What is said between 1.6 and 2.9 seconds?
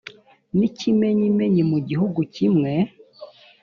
mu gihugu kimwe